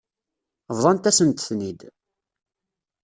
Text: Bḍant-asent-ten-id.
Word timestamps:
Bḍant-asent-ten-id. 0.77 1.81